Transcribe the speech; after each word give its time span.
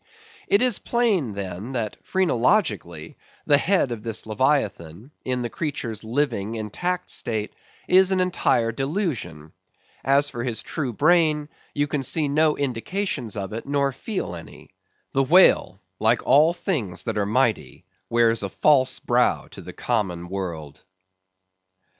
It 0.47 0.63
is 0.63 0.79
plain, 0.79 1.35
then, 1.35 1.73
that 1.73 1.95
phrenologically 2.03 3.17
the 3.45 3.59
head 3.59 3.91
of 3.91 4.01
this 4.01 4.25
Leviathan, 4.25 5.11
in 5.23 5.43
the 5.43 5.49
creature's 5.51 6.03
living 6.03 6.55
intact 6.55 7.11
state, 7.11 7.53
is 7.87 8.11
an 8.11 8.19
entire 8.19 8.71
delusion. 8.71 9.53
As 10.03 10.27
for 10.27 10.43
his 10.43 10.63
true 10.63 10.91
brain, 10.91 11.49
you 11.75 11.85
can 11.85 11.99
then 11.99 12.03
see 12.03 12.27
no 12.27 12.57
indications 12.57 13.37
of 13.37 13.53
it, 13.53 13.67
nor 13.67 13.91
feel 13.91 14.33
any. 14.35 14.71
The 15.11 15.21
whale, 15.21 15.83
like 15.99 16.25
all 16.25 16.51
things 16.53 17.03
that 17.03 17.19
are 17.19 17.25
mighty, 17.27 17.85
wears 18.09 18.41
a 18.41 18.49
false 18.49 18.99
brow 18.99 19.49
to 19.51 19.61
the 19.61 19.71
common 19.71 20.29
world. 20.29 20.81